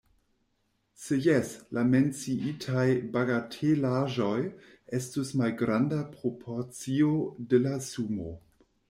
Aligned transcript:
Se 1.01 1.17
jes, 1.25 1.49
la 1.77 1.83
menciitaj 1.89 2.85
bagatelaĵoj 3.17 4.39
estus 5.01 5.35
malgranda 5.43 6.01
proporcio 6.17 7.13
de 7.53 7.61
la 7.69 7.77
sumo. 7.91 8.33